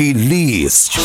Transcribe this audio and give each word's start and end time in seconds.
Wielki 0.00 0.14
Liść. 0.14 0.98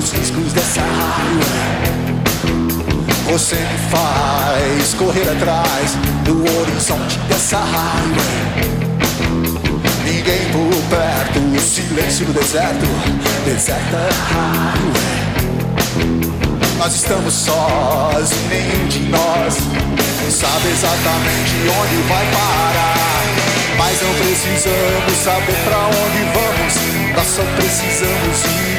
Os 0.00 0.12
riscos 0.12 0.52
dessa 0.54 0.80
highway. 0.80 1.90
Você 3.30 3.56
me 3.56 3.78
faz 3.90 4.94
correr 4.94 5.28
atrás 5.28 5.94
do 6.24 6.40
horizonte 6.58 7.18
dessa 7.28 7.58
highway. 7.58 8.80
Ninguém 10.04 10.48
por 10.52 10.74
perto, 10.88 11.38
o 11.38 11.60
silêncio 11.60 12.24
do 12.26 12.32
deserto, 12.32 12.86
deserta 13.44 14.08
highway. 14.32 15.20
Nós 16.78 16.94
estamos 16.94 17.34
sós 17.34 18.32
e 18.32 18.48
nenhum 18.48 18.86
de 18.88 19.00
nós 19.10 19.54
sabe 20.30 20.68
exatamente 20.68 21.68
onde 21.78 21.96
vai 22.08 22.26
parar. 22.32 23.26
Mas 23.76 24.00
não 24.00 24.14
precisamos 24.14 25.12
saber 25.22 25.56
pra 25.64 25.88
onde 25.88 26.24
vamos, 26.32 26.74
nós 27.14 27.26
só 27.26 27.42
precisamos 27.56 28.44
ir. 28.44 28.69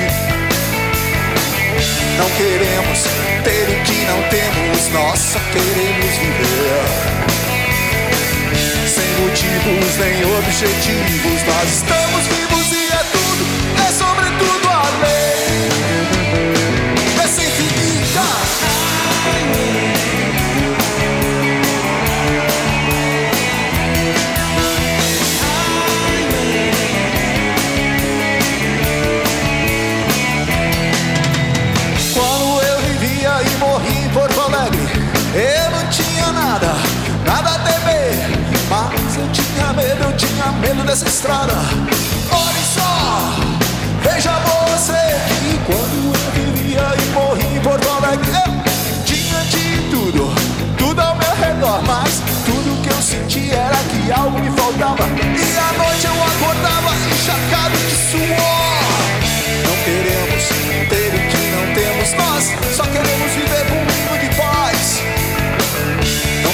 Não 2.17 2.29
queremos 2.31 2.99
ter 3.43 3.69
o 3.69 3.83
que 3.83 4.05
não 4.05 4.21
temos, 4.29 4.89
nós 4.89 5.19
só 5.19 5.39
queremos 5.51 6.17
viver. 6.17 7.21
Sem 8.87 9.09
motivos 9.19 9.97
nem 9.97 10.23
objetivos, 10.37 11.43
nós 11.47 11.69
estamos 11.69 12.27
vivos 12.27 12.71
e 12.73 12.90
tinha 40.21 40.51
medo, 40.51 40.83
dessa 40.83 41.07
estrada. 41.07 41.53
Olhe 42.31 42.63
só, 42.75 43.33
veja 44.03 44.31
você 44.39 45.01
que 45.41 45.57
quando 45.65 46.13
eu 46.15 46.31
vivia 46.31 46.93
e 46.95 47.05
morri 47.13 47.57
em 47.57 47.59
Porto 47.61 47.89
Alegre, 47.89 48.29
eu 48.29 49.03
tinha 49.03 49.39
de 49.45 49.89
tudo, 49.89 50.33
tudo 50.77 50.99
ao 51.01 51.15
meu 51.15 51.35
redor. 51.35 51.81
Mas 51.87 52.21
tudo 52.45 52.81
que 52.83 52.89
eu 52.89 53.01
sentia 53.01 53.55
era 53.55 53.77
que 53.89 54.11
algo 54.11 54.37
me 54.39 54.51
faltava. 54.51 55.03
E 55.03 55.57
à 55.57 55.71
noite 55.83 56.05
eu 56.05 56.13
acordava 56.31 56.95
encharcado 57.11 57.77
de 57.77 57.95
suor. 58.11 58.81
Não 59.65 59.75
queremos 59.83 60.43
ter 60.89 61.09
o 61.15 61.21
que 61.31 61.41
não 61.55 61.65
temos, 61.73 62.13
nós 62.13 62.43
só 62.75 62.83
queremos 62.83 63.31
viver 63.31 63.65
com 63.69 63.75
um 63.75 63.85
mínimo 63.85 64.17
de 64.19 64.29
paz. 64.37 64.80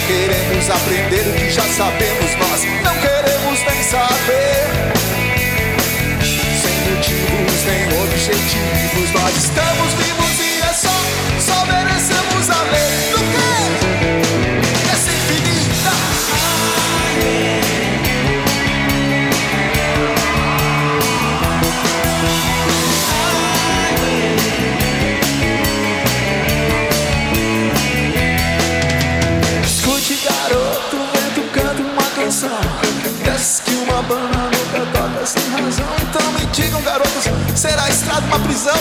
Queremos 0.07 0.69
aprender 0.69 1.27
o 1.27 1.33
que 1.33 1.49
já 1.49 1.63
sabemos, 1.63 2.33
nós 2.39 2.63
não 2.81 2.95
queremos 2.95 3.59
nem 3.67 3.83
saber. 3.83 4.67
Sem 6.61 6.77
motivos 6.89 7.65
nem 7.65 8.01
objetivos, 8.01 9.11
nós 9.11 9.35
estamos 9.35 9.93
vivos 9.95 10.39
e 10.39 10.61
é 10.61 10.73
só, 10.73 10.95
só 11.41 11.65
merecemos 11.65 12.49
a 12.49 12.63
lei 12.71 13.56
Banda 34.03 34.37
nunca 34.37 34.85
toca 34.91 35.25
sem 35.25 35.41
razão. 35.49 35.85
Então 36.01 36.31
me 36.33 36.45
digam, 36.47 36.81
garotos, 36.83 37.23
será 37.55 37.89
estrada 37.89 38.25
uma 38.27 38.39
prisão? 38.39 38.77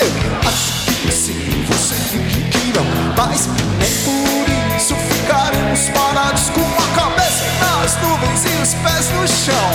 Eu 0.00 0.48
acho 0.48 0.90
que 1.00 1.12
sim, 1.12 1.64
você 1.68 1.94
finge 1.94 2.40
que 2.50 2.72
não. 2.76 2.84
Mas 3.16 3.46
nem 3.78 3.90
por 4.04 4.76
isso 4.76 4.96
ficaremos 4.96 5.88
parados 5.90 6.50
com 6.50 6.60
a 6.60 7.00
cabeça 7.00 7.44
nas 7.60 7.96
nuvens 8.02 8.44
e 8.44 8.62
os 8.62 8.74
pés 8.74 9.10
no 9.10 9.28
chão. 9.28 9.70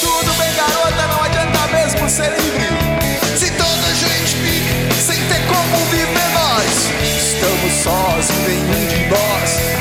Tudo 0.00 0.32
bem, 0.34 0.52
garota, 0.54 1.06
não 1.06 1.22
adianta 1.22 1.66
mesmo 1.68 2.08
ser 2.10 2.30
livre. 2.40 2.68
Se 3.38 3.50
toda 3.52 3.86
a 3.86 3.94
gente 3.94 4.36
vive 4.36 4.94
sem 5.00 5.16
ter 5.28 5.46
como 5.46 5.84
viver, 5.86 6.30
nós 6.34 6.90
estamos 7.16 7.72
sós 7.84 8.28
e 8.30 8.32
nenhum 8.42 8.86
de 8.88 9.06
nós 9.06 9.80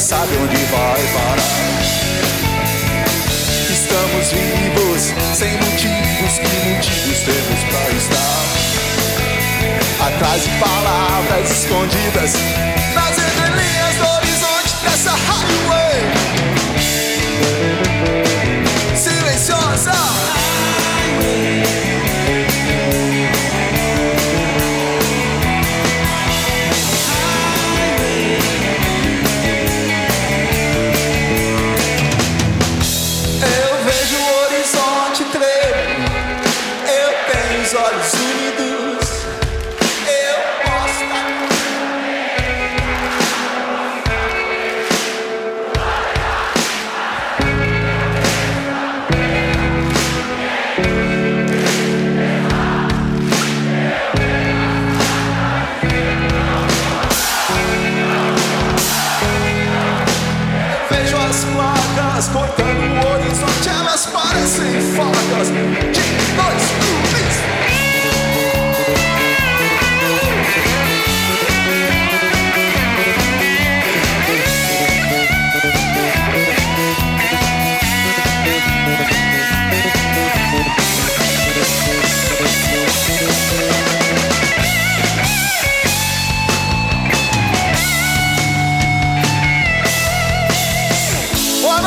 sabe 0.00 0.36
onde 0.36 0.56
vai 0.56 1.02
parar. 1.12 1.47
Sem 5.34 5.52
motivos, 5.52 6.38
que 6.38 6.48
motivos 6.68 7.18
temos 7.20 7.60
pra 7.70 7.90
estar? 7.92 8.44
Atrás 10.06 10.44
de 10.44 10.50
palavras 10.58 11.50
escondidas, 11.50 12.32
nas 12.94 13.18
entrelinhas 13.18 13.94
do 13.96 14.06
horizonte 14.16 14.76
dessa 14.84 15.10
highway. 15.10 16.27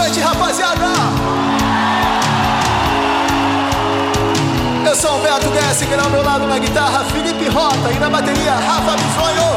Noite, 0.01 0.20
rapaziada! 0.20 0.88
Eu 4.84 4.96
sou 4.96 5.17
o 5.17 5.22
Beto 5.22 5.48
Gessinger, 5.53 6.00
ao 6.03 6.10
meu 6.10 6.24
lado 6.24 6.48
na 6.48 6.58
guitarra, 6.58 7.05
Felipe 7.05 7.48
Rota 7.50 7.91
e 7.96 8.00
na 8.00 8.10
bateria, 8.10 8.53
Rafa 8.53 8.98
Bisonho. 8.98 9.51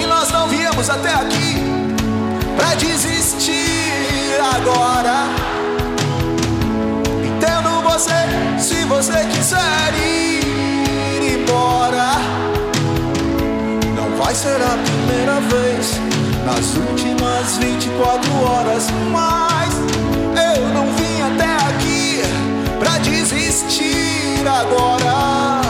E 0.00 0.06
nós 0.06 0.30
não 0.30 0.46
viemos 0.48 0.88
até 0.88 1.12
aqui 1.12 1.56
pra 2.56 2.74
desistir 2.76 4.38
agora. 4.56 5.26
Entendo 7.26 7.82
você, 7.82 8.20
se 8.58 8.84
você 8.84 9.26
quiser 9.32 9.92
ir 9.98 11.40
embora. 11.40 12.12
Não 13.96 14.16
vai 14.16 14.34
ser 14.34 14.60
a 14.62 14.78
primeira 14.84 15.40
vez 15.40 16.15
nas 16.46 16.76
últimas 16.76 17.56
24 17.56 18.32
horas, 18.40 18.86
mas 19.10 19.74
eu 20.54 20.68
não 20.68 20.86
vim 20.94 21.20
até 21.22 21.52
aqui 21.66 22.22
pra 22.78 22.98
desistir 22.98 24.46
agora. 24.46 25.60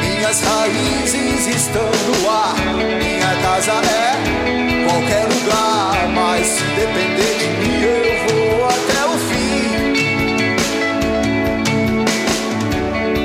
Minhas 0.00 0.40
raízes 0.42 1.56
estão 1.56 1.90
no 2.06 2.30
ar, 2.30 2.54
minha 2.54 3.34
casa 3.42 3.72
é 3.72 4.14
qualquer 4.88 5.24
lugar, 5.24 6.08
mas 6.14 6.46
se 6.46 6.62
depender 6.62 7.34
de 7.36 7.48
mim 7.58 7.82
eu 7.82 7.98
vou 8.28 8.64
até 8.68 9.00
o 9.06 9.18
fim. 9.26 9.66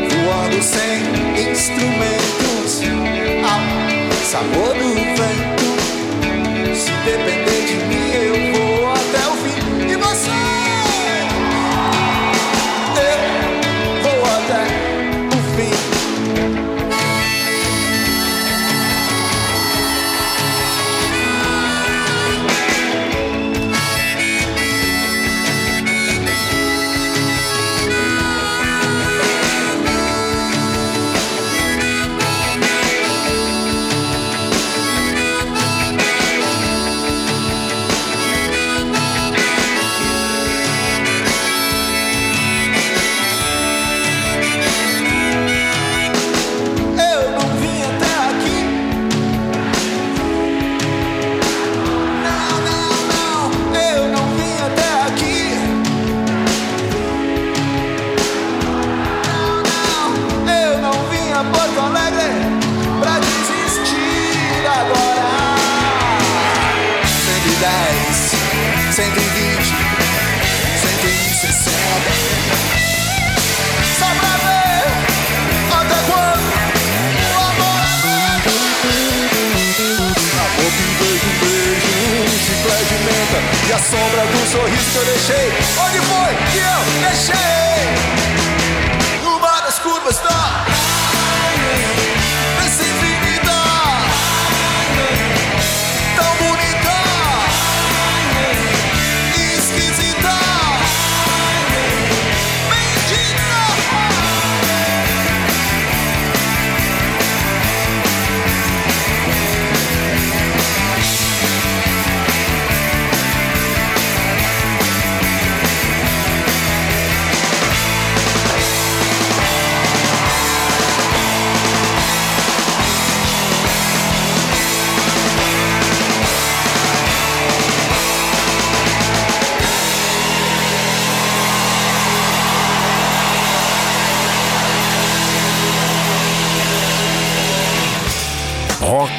Voando 0.09 0.63
sem 0.63 0.97
instrumentos, 1.51 2.81
a 3.45 3.83
sabor 4.25 4.73
do 4.73 5.12
independiente. 7.05 7.42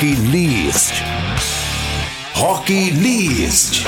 Rock 0.05 0.17
List. 0.17 1.03
Rock 2.37 2.69
List. 2.69 3.87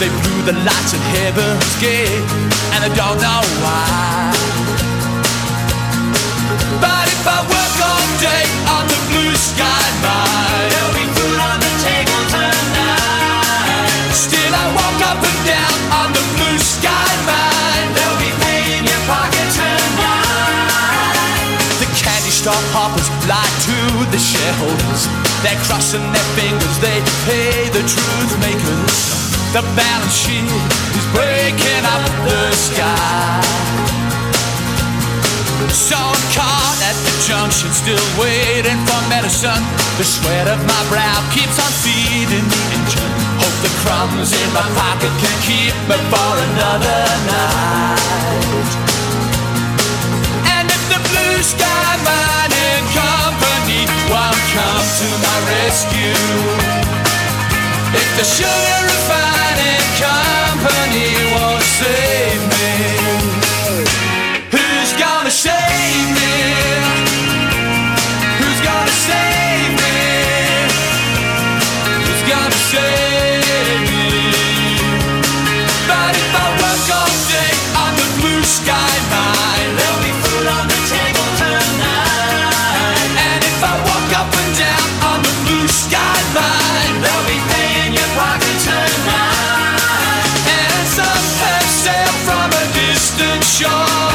They 0.00 0.08
blew 0.08 0.40
the 0.48 0.56
lights 0.64 0.96
at 0.96 1.04
heaven's 1.12 1.76
gate, 1.76 2.24
and 2.72 2.80
I 2.80 2.90
don't 2.96 3.20
know 3.20 3.44
why. 3.60 4.32
But 6.80 7.04
if 7.04 7.20
I 7.28 7.44
work 7.44 7.74
all 7.84 8.08
day 8.16 8.48
on 8.80 8.88
the 8.88 8.96
blue 9.12 9.36
sky 9.36 9.84
mine, 10.00 10.72
There'll 10.72 10.96
be 10.96 11.04
food 11.04 11.36
on 11.36 11.60
the 11.60 11.72
table 11.84 12.22
tonight. 12.32 14.08
still 14.16 14.48
I 14.56 14.72
walk 14.72 15.04
up 15.04 15.20
and 15.20 15.40
down 15.44 15.76
on 16.00 16.08
the 16.16 16.24
blue 16.32 16.56
sky 16.56 17.10
mine. 17.28 17.92
They'll 17.92 18.20
be 18.24 18.32
paying 18.40 18.88
your 18.88 19.04
pocket 19.04 19.48
tonight. 19.52 21.12
The 21.76 21.88
candy 21.92 22.32
store 22.32 22.64
hoppers 22.72 23.12
lie 23.28 23.52
to 23.68 23.76
the 24.08 24.16
shareholders. 24.16 25.12
They're 25.44 25.60
crossing 25.68 26.08
their 26.08 26.28
fingers, 26.40 26.76
they 26.80 27.04
pay 27.28 27.68
the 27.68 27.84
truth 27.84 28.32
makers. 28.40 29.29
The 29.50 29.66
balance 29.74 30.14
sheet 30.14 30.46
is 30.46 31.06
breaking 31.10 31.82
up 31.82 32.06
the 32.22 32.54
sky. 32.54 33.42
So 35.74 35.98
caught 36.38 36.78
at 36.86 36.94
the 37.02 37.10
junction, 37.26 37.74
still 37.74 37.98
waiting 38.14 38.78
for 38.86 39.00
medicine. 39.10 39.58
The 39.98 40.06
sweat 40.06 40.46
of 40.46 40.62
my 40.70 40.82
brow 40.86 41.18
keeps 41.34 41.58
on 41.58 41.66
feeding 41.82 42.46
the 42.46 42.62
engine. 42.78 43.12
Hope 43.42 43.58
the 43.66 43.74
crumbs 43.82 44.30
in 44.30 44.48
my 44.54 44.62
pocket 44.78 45.10
can 45.18 45.34
keep 45.42 45.74
me 45.90 45.98
for 45.98 46.32
another 46.46 47.02
night. 47.26 48.70
And 50.46 50.70
if 50.70 50.82
the 50.94 51.02
blue 51.10 51.42
sky 51.42 51.90
mining 52.06 52.86
company 52.94 53.82
won't 54.14 54.42
come 54.54 54.86
to 55.02 55.08
my 55.26 55.38
rescue, 55.58 56.14
if 57.98 58.08
the 58.14 58.22
sugar 58.22 58.90
running 59.60 60.00
car. 60.00 60.39
shore. 93.60 94.09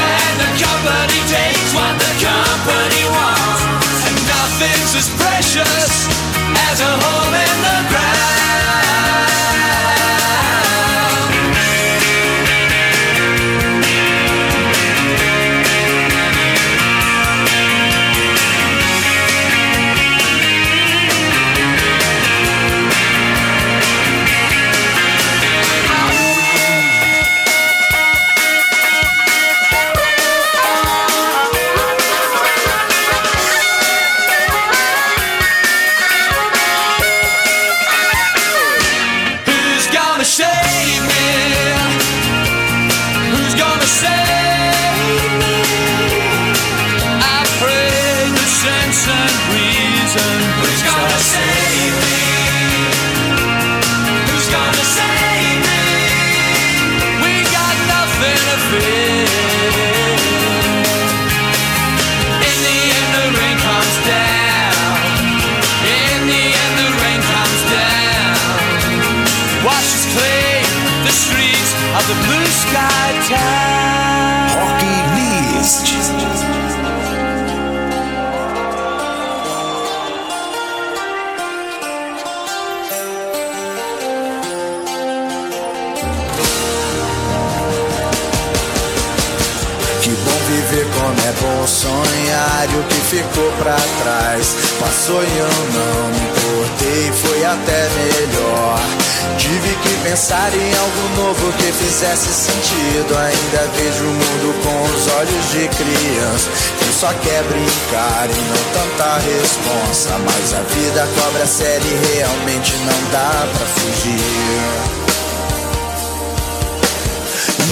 Ficou 93.10 93.50
pra 93.58 93.76
trás. 94.02 94.56
Passou 94.80 95.22
e 95.22 95.38
eu 95.38 95.48
não 95.74 96.08
me 96.10 96.20
importei, 96.28 97.12
foi 97.12 97.44
até 97.44 97.88
melhor. 97.90 98.80
Tive 99.38 99.74
que 99.82 100.08
pensar 100.08 100.50
em 100.54 100.74
algo 100.74 101.08
novo 101.16 101.52
que 101.52 101.72
fizesse 101.72 102.28
sentido. 102.32 103.16
Ainda 103.16 103.70
vejo 103.76 104.04
o 104.04 104.12
mundo 104.12 104.54
com 104.62 104.82
os 104.84 105.06
olhos 105.18 105.50
de 105.52 105.68
criança. 105.68 106.50
Que 106.78 106.92
só 106.92 107.12
quer 107.22 107.42
brincar 107.44 108.28
e 108.28 108.40
não 108.50 108.62
tanta 108.74 109.18
responsa. 109.18 110.18
Mas 110.24 110.54
a 110.54 110.62
vida 110.74 111.08
cobra 111.20 111.46
séria 111.46 111.86
e 111.86 112.16
realmente 112.16 112.74
não 112.78 113.10
dá 113.12 113.46
pra 113.56 113.66
fugir. 113.66 114.96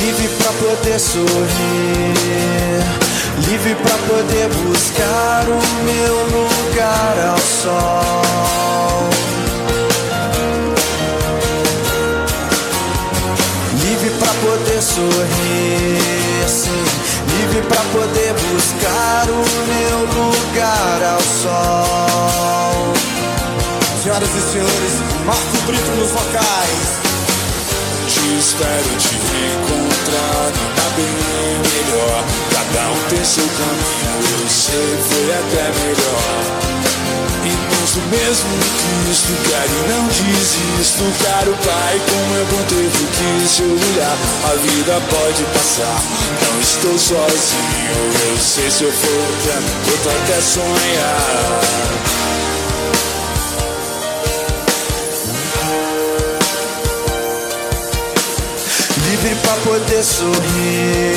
Livre 0.00 0.28
pra 0.28 0.52
poder 0.52 1.00
sorrir, 1.00 1.34
livre 3.38 3.74
pra 3.74 3.96
poder 4.08 4.48
buscar 4.48 5.44
o 5.48 5.60
meu 5.84 6.14
lugar 6.26 7.18
ao 7.30 7.38
sol. 7.38 9.08
Livre 13.82 14.10
pra 14.18 14.28
poder 14.28 14.82
sorrir, 14.82 16.48
sim, 16.48 16.84
livre 17.38 17.62
pra 17.68 17.82
poder 17.92 18.34
buscar 18.34 19.26
o 19.28 19.44
meu 19.68 19.98
lugar 20.24 21.02
ao 21.12 21.20
sol. 21.20 22.94
Senhoras 24.02 24.28
e 24.28 24.52
senhores, 24.52 24.94
Marco 25.24 25.56
Brito 25.66 25.90
nos 25.98 26.10
vocais. 26.10 27.04
Te 28.06 28.38
espero 28.38 28.96
te 28.98 29.14
encontrar 29.54 30.73
melhor. 31.02 32.24
Cada 32.52 32.90
um 32.90 33.00
tem 33.08 33.24
seu 33.24 33.44
caminho, 33.44 34.40
eu 34.40 34.48
sei, 34.48 34.98
foi 35.08 35.32
até 35.32 35.64
melhor. 35.80 36.44
Irmãos 37.44 37.92
do 37.92 38.00
mesmo 38.08 38.50
Cristo, 39.04 39.32
cara, 39.50 39.66
e 39.66 39.68
não 39.88 40.04
desisto. 40.08 41.04
Caro 41.22 41.54
Pai, 41.64 41.94
como 42.08 42.36
é 42.36 42.44
bom 42.44 42.62
ter 42.68 42.88
que 42.90 43.04
seu 43.48 43.66
olhar. 43.66 44.16
A 44.44 44.54
vida 44.56 45.00
pode 45.10 45.42
passar, 45.52 46.00
não 46.42 46.60
estou 46.60 46.98
sozinho. 46.98 48.12
Eu 48.30 48.38
sei 48.38 48.70
se 48.70 48.84
eu 48.84 48.92
for 48.92 49.26
pra 49.42 49.56
outro 49.92 50.10
até 50.10 50.40
sonhar. 50.40 52.43
Livre 59.24 59.40
pra 59.40 59.54
poder 59.54 60.04
sorrir, 60.04 61.16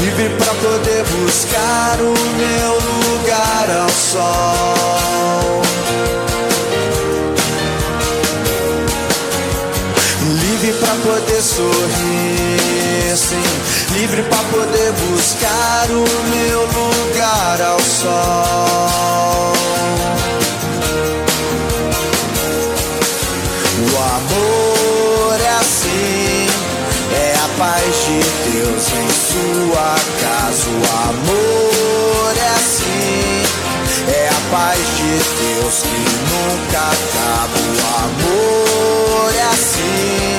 livre 0.00 0.28
pra 0.38 0.54
poder 0.54 1.02
buscar 1.02 1.98
o 2.00 2.14
meu 2.36 2.78
lugar 3.18 3.68
ao 3.82 3.88
sol. 3.88 5.60
Livre 10.40 10.72
pra 10.74 10.94
poder 11.02 11.42
sorrir, 11.42 13.16
sim, 13.16 13.42
livre 13.98 14.22
pra 14.22 14.38
poder 14.38 14.92
buscar 14.92 15.90
o 15.90 16.04
meu 16.30 16.60
lugar 16.60 17.60
ao 17.60 17.80
sol. 17.80 19.52
Amor 31.08 32.36
é 32.36 32.48
assim, 32.50 33.42
é 34.12 34.28
a 34.28 34.40
paz 34.50 34.78
de 34.96 35.12
Deus 35.42 35.82
que 35.82 36.00
nunca 36.28 36.78
acaba. 36.78 37.58
O 37.68 37.82
amor 38.04 39.34
é 39.34 39.42
assim, 39.42 40.38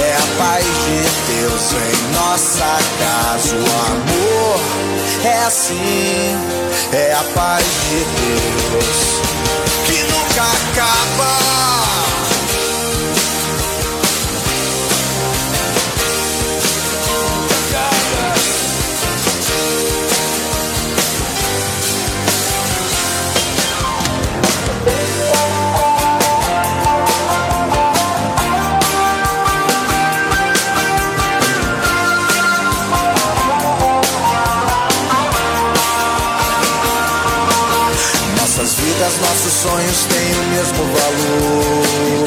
é 0.00 0.14
a 0.14 0.26
paz 0.38 0.64
de 0.64 1.00
Deus 1.32 1.64
em 1.72 1.98
nossa 2.14 2.70
casa. 2.98 3.56
O 3.56 3.64
amor 3.92 4.60
é 5.24 5.38
assim, 5.46 6.36
é 6.92 7.12
a 7.12 7.24
paz 7.34 7.64
de 7.64 7.98
Deus 8.20 8.98
que 9.86 9.98
nunca 10.04 10.42
acaba. 10.42 12.09
Mesmo 40.60 40.84
valor. 40.84 42.20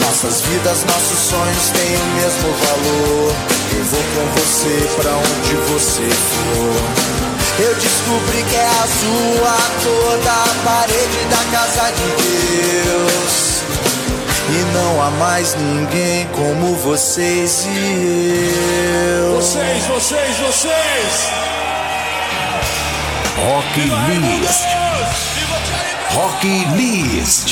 Nossas 0.00 0.40
vidas, 0.40 0.84
nossos 0.84 1.18
sonhos 1.18 1.70
têm 1.70 1.96
o 1.96 2.04
mesmo 2.20 2.52
valor. 2.66 3.32
Eu 3.78 3.84
vou 3.84 4.02
com 4.14 4.26
você 4.40 4.76
pra 5.00 5.12
onde 5.12 5.54
você 5.70 6.08
for. 6.30 6.82
Eu 7.62 7.74
descobri 7.76 8.42
que 8.42 8.56
é 8.56 8.66
a 8.66 8.86
toda 9.84 10.32
a 10.32 10.50
parede 10.64 11.20
da 11.30 11.42
casa 11.56 11.92
de 11.92 12.08
Deus. 12.82 13.34
E 14.48 14.58
não 14.74 15.00
há 15.00 15.10
mais 15.10 15.54
ninguém 15.54 16.26
como 16.28 16.74
vocês 16.76 17.66
e 17.66 18.52
eu. 19.20 19.36
Vocês, 19.36 19.86
vocês, 19.86 20.36
vocês! 20.38 21.59
Rock 23.40 23.74
List. 23.74 24.66
Rock 26.14 26.44
List. 26.76 27.46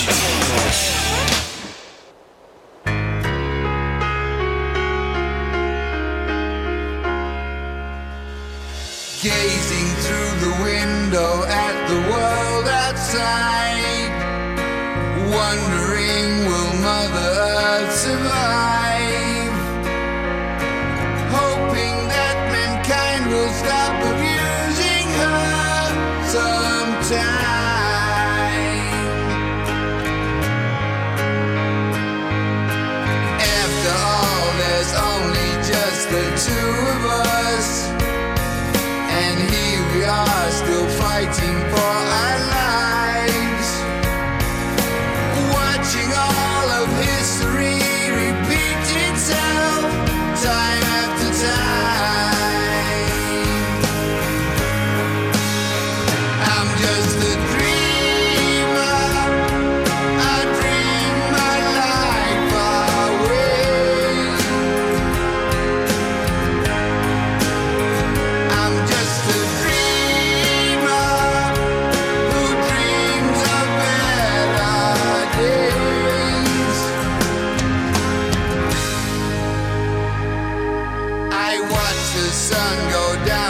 Gazing 9.23 9.89
through 10.03 10.33
the 10.45 10.63
window 10.63 11.58
the 82.29 82.35
sun 82.35 82.91
go 82.91 83.25
down. 83.25 83.48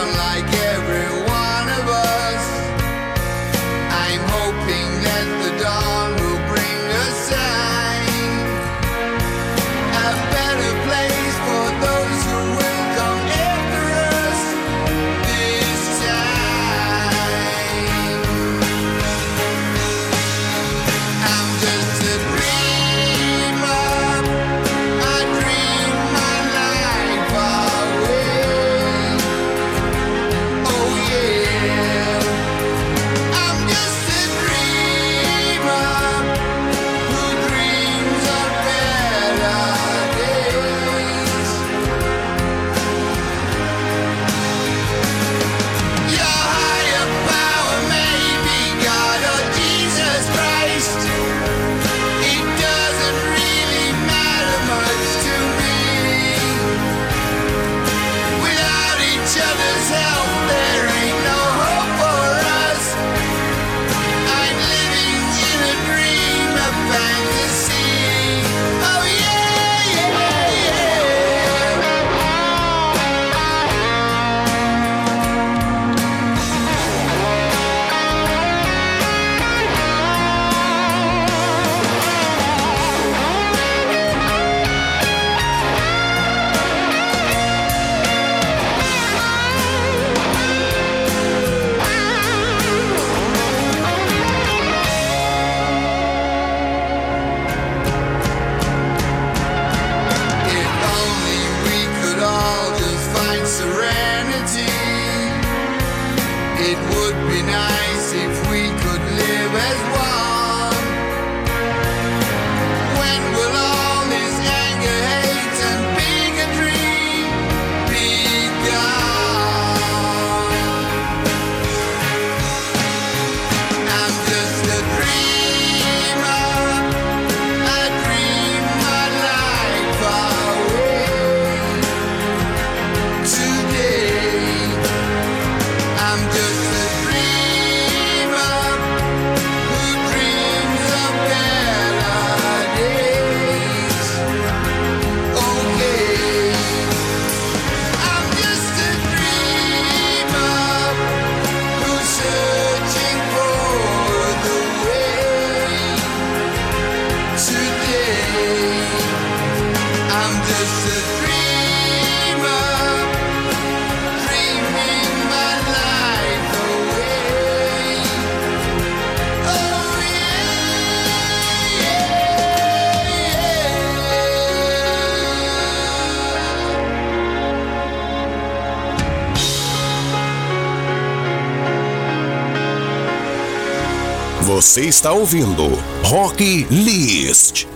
Você 184.43 184.83
está 184.83 185.13
ouvindo 185.13 185.69
Rock 186.05 186.67
List. 186.71 187.67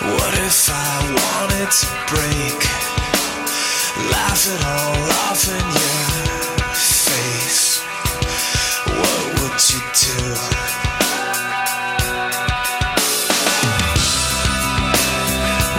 What 0.00 0.34
if 0.38 0.70
I 0.70 1.00
wanted 1.12 1.70
to 1.70 1.86
break? 2.08 2.58
Laugh 4.10 4.46
it 4.46 4.64
all 4.64 5.10
off 5.28 5.48
in 5.48 5.66
your 5.74 6.74
face. 6.74 7.82
What 8.86 9.40
would 9.40 9.60
you 9.70 9.80
do? 9.92 10.34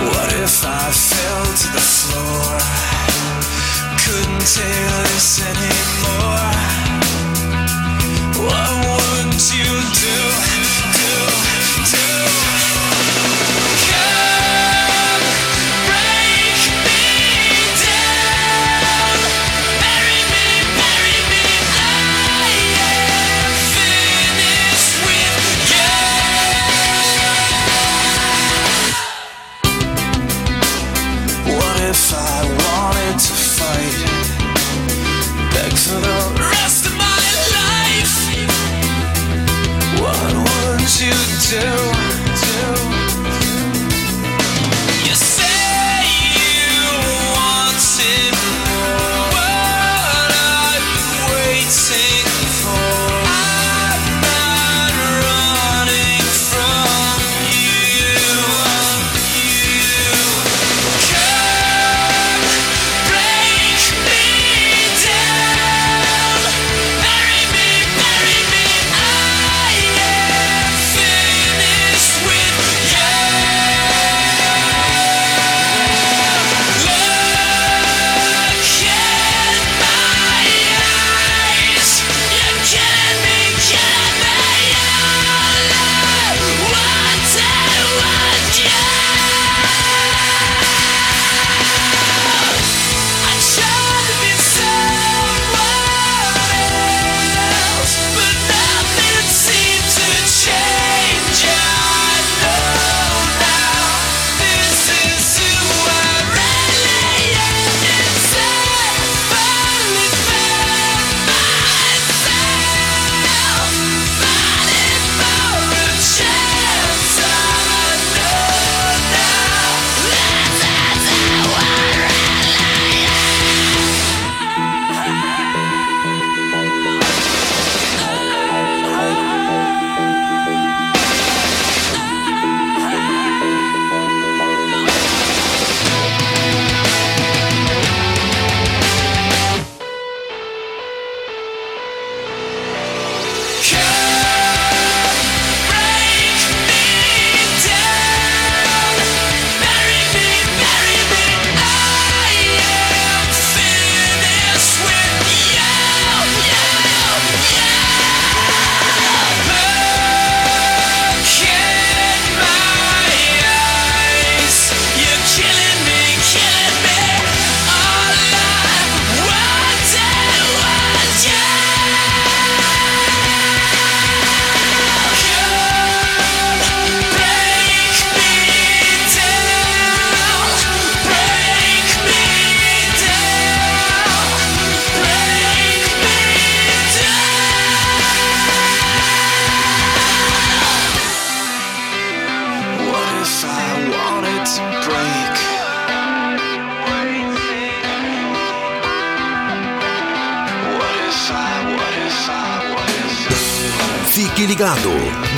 What 0.09 0.33
if 0.33 0.63
I 0.63 0.91
fell 0.91 1.45
to 1.45 1.67
the 1.73 1.81
floor? 1.81 2.59
Couldn't 4.05 4.45
take 4.45 5.05
this 5.13 5.41
anymore. 5.41 6.84
What 8.45 8.85
would 8.85 9.33
you 9.57 9.71
do? 9.93 10.34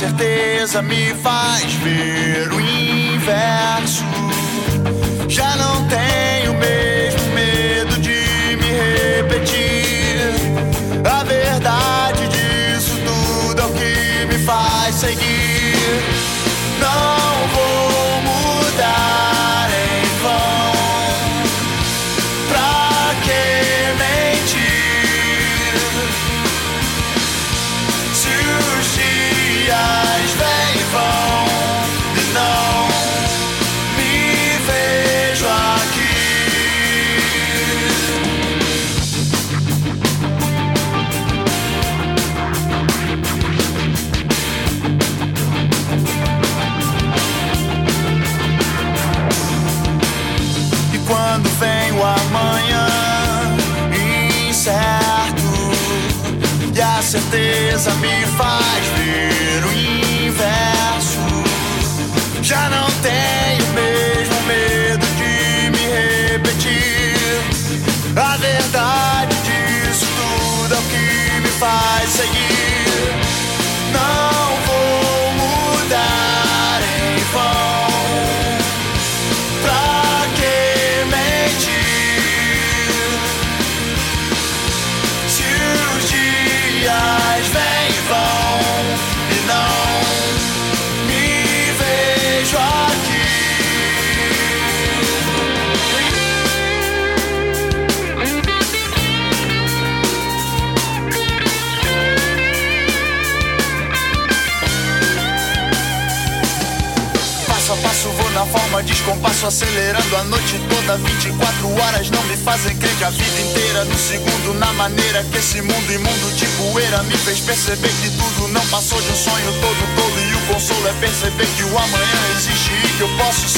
Certeza 0.00 0.80
me 0.80 1.14
faz 1.14 1.74
ver 1.74 2.50
o 2.50 2.58
inverso. 2.58 4.09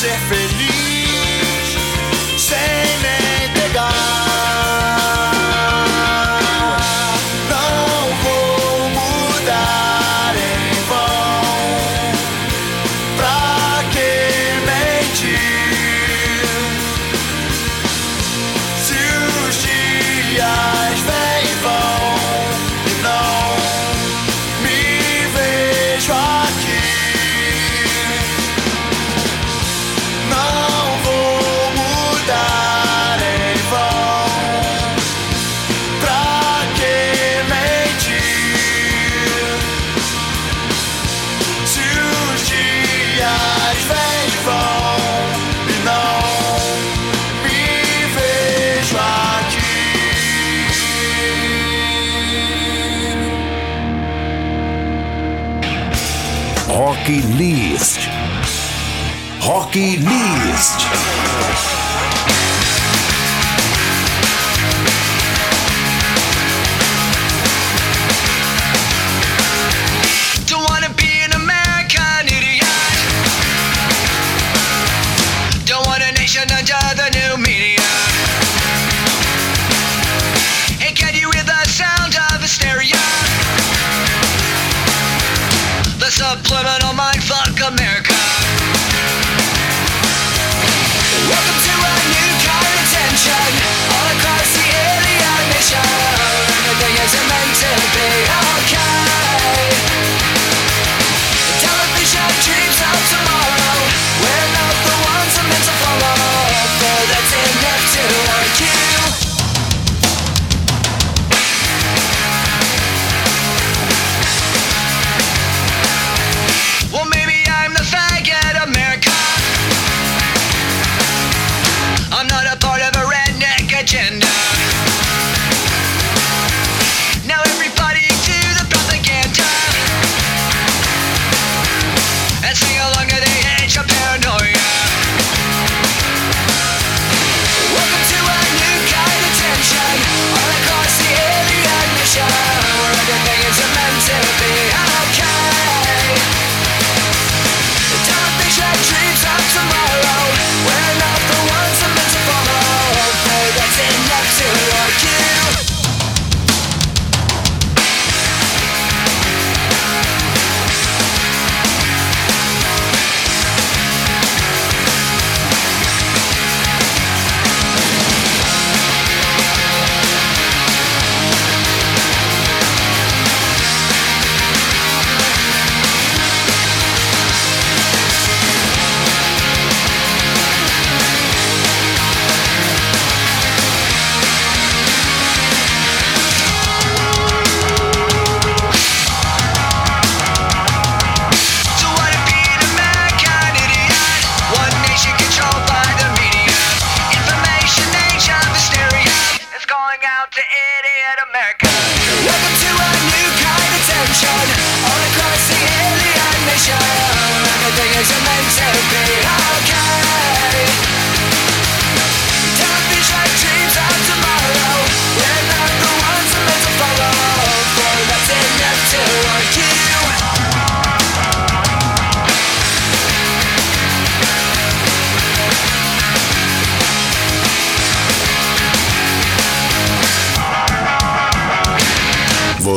Que 0.02 0.41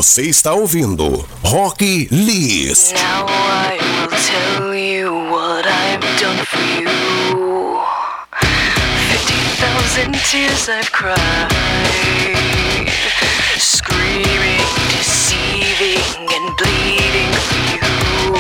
Você 0.06 0.22
está 0.22 0.54
ouvindo 0.54 1.28
Rock 1.44 2.08
List. 2.12 2.94
Now 2.94 3.26
I 3.28 3.80
will 3.82 4.12
tell 4.12 4.76
you 4.76 5.12
what 5.32 5.66
I've 5.66 6.00
done 6.22 6.46
for 6.46 6.62
you. 6.80 7.82
Fifty 9.10 9.34
thousand 9.58 10.14
tears 10.30 10.70
I've 10.70 10.92
cried, 10.92 11.50
screaming, 13.58 14.62
deceiving, 14.92 16.30
and 16.30 16.56
bleeding 16.56 17.34
for 17.42 17.58
you, 17.74 18.38